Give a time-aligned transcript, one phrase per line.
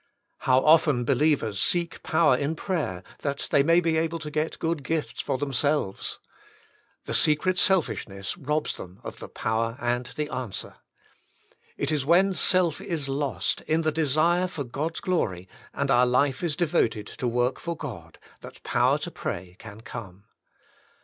[0.49, 4.81] How often believers seek power in prayer, that they may be able to get good
[4.83, 6.17] gifts for themselves.
[7.05, 10.77] The secret selfishness robs them of the power and the answer.
[11.77, 16.41] It is when self is lost in the desire for God's glory, and our life
[16.43, 20.23] is devoted to work for God, that power to pray can come.